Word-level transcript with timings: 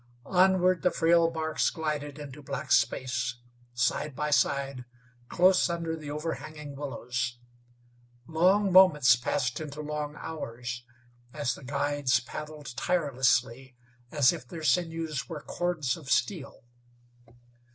Onward 0.25 0.81
the 0.81 0.89
frail 0.89 1.29
barks 1.29 1.69
glided 1.69 2.17
into 2.17 2.41
black 2.41 2.71
space, 2.71 3.35
side 3.75 4.15
by 4.15 4.31
side, 4.31 4.83
close 5.29 5.69
under 5.69 5.95
the 5.95 6.09
overhanging 6.09 6.75
willows. 6.75 7.37
Long 8.25 8.71
moments 8.71 9.15
passed 9.15 9.61
into 9.61 9.79
long 9.81 10.15
hours, 10.17 10.83
as 11.33 11.53
the 11.53 11.63
guides 11.63 12.19
paddled 12.19 12.75
tirelessly 12.75 13.75
as 14.11 14.33
if 14.33 14.47
their 14.47 14.63
sinews 14.63 15.29
were 15.29 15.43
cords 15.43 15.95
of 15.95 16.09
steel. 16.09 16.63